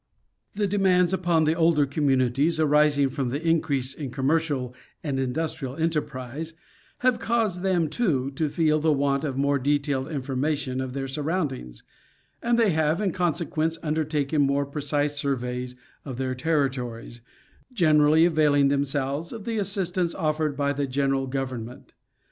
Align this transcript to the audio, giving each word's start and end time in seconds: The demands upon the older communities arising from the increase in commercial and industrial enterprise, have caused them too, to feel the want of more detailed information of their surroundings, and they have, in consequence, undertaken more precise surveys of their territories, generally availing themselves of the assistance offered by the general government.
The 0.53 0.65
demands 0.65 1.13
upon 1.13 1.43
the 1.43 1.53
older 1.53 1.85
communities 1.85 2.59
arising 2.59 3.09
from 3.09 3.29
the 3.29 3.39
increase 3.39 3.93
in 3.93 4.09
commercial 4.09 4.73
and 5.03 5.19
industrial 5.19 5.75
enterprise, 5.75 6.55
have 7.01 7.19
caused 7.19 7.61
them 7.61 7.87
too, 7.87 8.31
to 8.31 8.49
feel 8.49 8.79
the 8.79 8.91
want 8.91 9.23
of 9.23 9.37
more 9.37 9.59
detailed 9.59 10.09
information 10.09 10.81
of 10.81 10.93
their 10.93 11.07
surroundings, 11.07 11.83
and 12.41 12.57
they 12.57 12.71
have, 12.71 12.99
in 12.99 13.11
consequence, 13.11 13.77
undertaken 13.83 14.41
more 14.41 14.65
precise 14.65 15.17
surveys 15.19 15.75
of 16.03 16.17
their 16.17 16.33
territories, 16.33 17.21
generally 17.71 18.25
availing 18.25 18.69
themselves 18.69 19.31
of 19.31 19.43
the 19.45 19.59
assistance 19.59 20.15
offered 20.15 20.57
by 20.57 20.73
the 20.73 20.87
general 20.87 21.27
government. 21.27 21.93